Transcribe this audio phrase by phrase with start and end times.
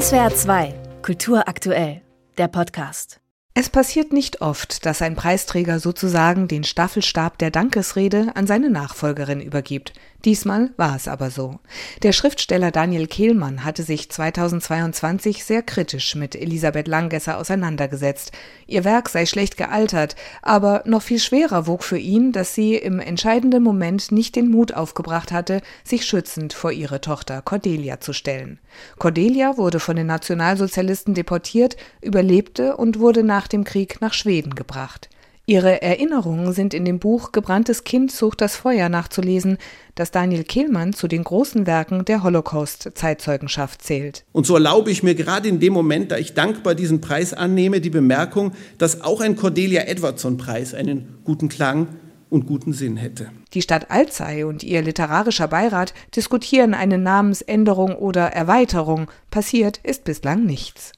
[0.00, 2.02] SWR 2, Kultur aktuell,
[2.36, 3.20] der Podcast.
[3.54, 9.40] Es passiert nicht oft, dass ein Preisträger sozusagen den Staffelstab der Dankesrede an seine Nachfolgerin
[9.40, 9.92] übergibt.
[10.24, 11.58] Diesmal war es aber so.
[12.02, 18.32] Der Schriftsteller Daniel Kehlmann hatte sich 2022 sehr kritisch mit Elisabeth Langesser auseinandergesetzt.
[18.66, 23.00] Ihr Werk sei schlecht gealtert, aber noch viel schwerer wog für ihn, dass sie im
[23.00, 28.60] entscheidenden Moment nicht den Mut aufgebracht hatte, sich schützend vor ihre Tochter Cordelia zu stellen.
[28.98, 35.10] Cordelia wurde von den Nationalsozialisten deportiert, überlebte und wurde nach dem Krieg nach Schweden gebracht.
[35.46, 39.58] Ihre Erinnerungen sind in dem Buch Gebranntes Kind sucht das Feuer nachzulesen,
[39.94, 44.24] das Daniel Kehlmann zu den großen Werken der Holocaust-Zeitzeugenschaft zählt.
[44.32, 47.82] Und so erlaube ich mir gerade in dem Moment, da ich dankbar diesen Preis annehme,
[47.82, 51.88] die Bemerkung, dass auch ein Cordelia Edwardson-Preis einen guten Klang
[52.30, 53.30] und guten Sinn hätte.
[53.52, 59.10] Die Stadt Alzey und ihr literarischer Beirat diskutieren eine Namensänderung oder Erweiterung.
[59.30, 60.92] Passiert ist bislang nichts.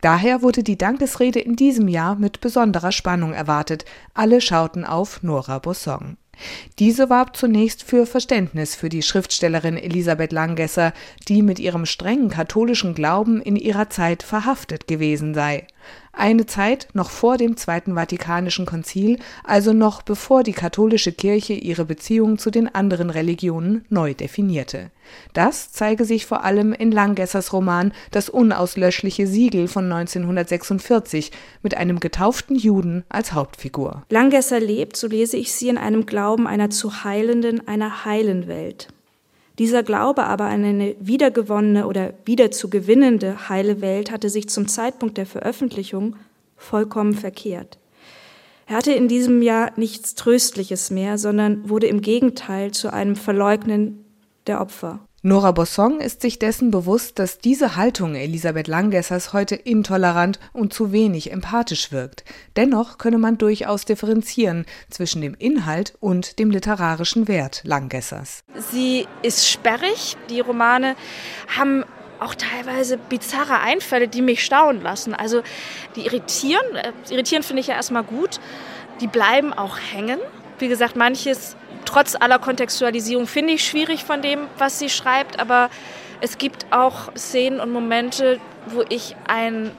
[0.00, 3.84] Daher wurde die Dankesrede in diesem Jahr mit besonderer Spannung erwartet.
[4.14, 6.16] Alle schauten auf Nora Bossong.
[6.78, 10.92] Diese warb zunächst für Verständnis für die Schriftstellerin Elisabeth Langesser,
[11.28, 15.66] die mit ihrem strengen katholischen Glauben in ihrer Zeit verhaftet gewesen sei.
[16.12, 21.84] Eine Zeit noch vor dem Zweiten Vatikanischen Konzil, also noch bevor die katholische Kirche ihre
[21.84, 24.90] Beziehungen zu den anderen Religionen neu definierte.
[25.32, 31.30] Das zeige sich vor allem in Langessers Roman Das unauslöschliche Siegel von 1946
[31.62, 34.02] mit einem getauften Juden als Hauptfigur.
[34.10, 38.88] Langesser lebt, so lese ich sie, in einem Glauben einer zu heilenden, einer heilen Welt.
[39.60, 45.26] Dieser Glaube aber an eine wiedergewonnene oder wiederzugewinnende heile Welt hatte sich zum Zeitpunkt der
[45.26, 46.16] Veröffentlichung
[46.56, 47.76] vollkommen verkehrt.
[48.66, 54.02] Er hatte in diesem Jahr nichts Tröstliches mehr, sondern wurde im Gegenteil zu einem Verleugnen
[54.46, 55.00] der Opfer.
[55.22, 60.92] Nora Bossong ist sich dessen bewusst, dass diese Haltung Elisabeth Langessers heute intolerant und zu
[60.92, 62.24] wenig empathisch wirkt.
[62.56, 68.40] Dennoch könne man durchaus differenzieren zwischen dem Inhalt und dem literarischen Wert Langessers.
[68.72, 70.16] Sie ist sperrig.
[70.30, 70.96] Die Romane
[71.54, 71.84] haben
[72.18, 75.12] auch teilweise bizarre Einfälle, die mich staunen lassen.
[75.12, 75.42] Also
[75.96, 76.64] die irritieren.
[76.76, 78.40] Äh, irritieren finde ich ja erstmal gut.
[79.02, 80.18] Die bleiben auch hängen.
[80.60, 81.56] Wie gesagt, manches
[81.86, 85.70] trotz aller Kontextualisierung finde ich schwierig von dem, was sie schreibt, aber
[86.20, 89.70] es gibt auch Szenen und Momente, wo ich ein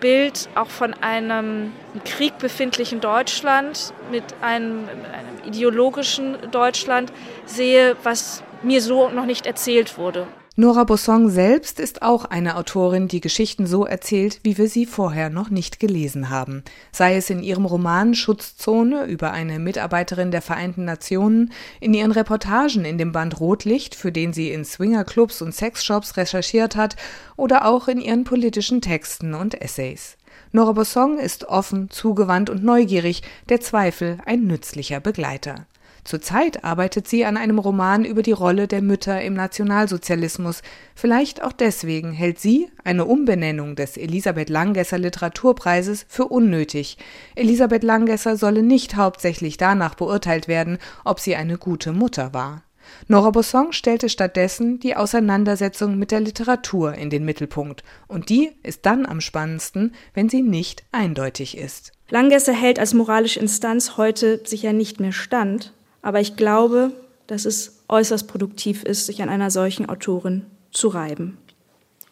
[0.00, 7.12] Bild auch von einem im Krieg befindlichen Deutschland mit einem, einem ideologischen Deutschland
[7.44, 10.28] sehe, was mir so noch nicht erzählt wurde.
[10.60, 15.30] Nora Bossong selbst ist auch eine Autorin, die Geschichten so erzählt, wie wir sie vorher
[15.30, 16.64] noch nicht gelesen haben.
[16.90, 22.84] Sei es in ihrem Roman Schutzzone über eine Mitarbeiterin der Vereinten Nationen, in ihren Reportagen
[22.84, 26.96] in dem Band Rotlicht, für den sie in Swingerclubs und Sexshops recherchiert hat,
[27.36, 30.16] oder auch in ihren politischen Texten und Essays.
[30.50, 35.66] Nora Bossong ist offen, zugewandt und neugierig, der Zweifel ein nützlicher Begleiter.
[36.04, 40.62] Zurzeit arbeitet sie an einem Roman über die Rolle der Mütter im Nationalsozialismus.
[40.94, 46.96] Vielleicht auch deswegen hält sie eine Umbenennung des Elisabeth Langesser Literaturpreises für unnötig.
[47.34, 52.62] Elisabeth Langesser solle nicht hauptsächlich danach beurteilt werden, ob sie eine gute Mutter war.
[53.06, 58.86] Nora Bossong stellte stattdessen die Auseinandersetzung mit der Literatur in den Mittelpunkt, und die ist
[58.86, 61.92] dann am spannendsten, wenn sie nicht eindeutig ist.
[62.10, 66.92] Langesser hält als moralische Instanz heute sicher nicht mehr stand, aber ich glaube,
[67.26, 71.38] dass es äußerst produktiv ist, sich an einer solchen Autorin zu reiben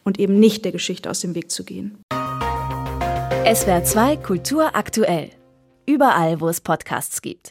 [0.04, 1.98] und eben nicht der Geschichte aus dem Weg zu gehen.
[3.52, 5.30] SWR 2 Kultur aktuell.
[5.86, 7.44] Überall, wo es Podcasts gibt.